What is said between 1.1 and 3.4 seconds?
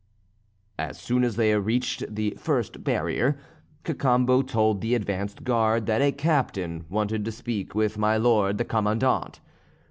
as they reached the first barrier,